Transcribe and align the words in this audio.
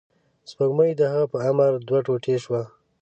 سپوږمۍ 0.49 0.91
د 0.97 1.01
هغه 1.11 1.25
په 1.33 1.37
امر 1.49 1.71
دوه 1.87 1.99
ټوټې 2.05 2.35
شوه. 2.43 2.61